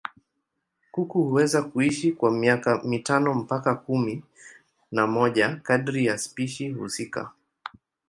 Kuku 0.91 1.21
huweza 1.23 1.63
kuishi 1.63 2.11
kwa 2.11 2.31
miaka 2.31 2.81
mitano 2.83 3.33
mpaka 3.33 3.75
kumi 3.75 4.23
na 4.91 5.07
moja 5.07 5.55
kadiri 5.63 6.05
ya 6.05 6.17
spishi 6.17 6.69
husika. 6.69 7.31